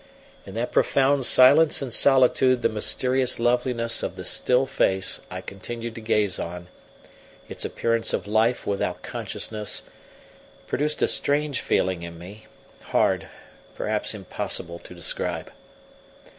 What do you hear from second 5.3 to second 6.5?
continued to gaze